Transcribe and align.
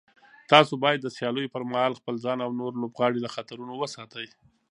تاسو 0.51 0.73
باید 0.83 0.99
د 1.01 1.07
سیالیو 1.17 1.53
پر 1.53 1.63
مهال 1.71 1.93
خپل 1.99 2.15
ځان 2.25 2.37
او 2.45 2.51
نور 2.59 2.73
لوبغاړي 2.81 3.19
له 3.21 3.29
خطرونو 3.35 3.73
وساتئ. 3.77 4.27